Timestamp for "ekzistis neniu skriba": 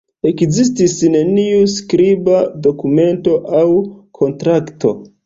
0.27-2.39